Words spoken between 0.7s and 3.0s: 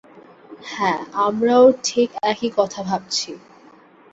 হ্যাঁ, আমরাও ঠিক একই কথা